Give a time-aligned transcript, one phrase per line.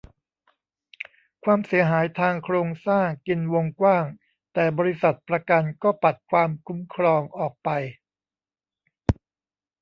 [1.43, 4.05] ความเสียหายทางโครงสร้างกินวงกว้าง
[4.53, 7.69] แต่บริษัทประกันก็ปัดความคุ้มครองออกไป